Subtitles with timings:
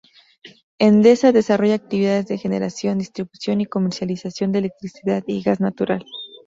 [0.79, 6.03] Endesa desarrolla actividades de generación, distribución y comercialización de electricidad y gas natural.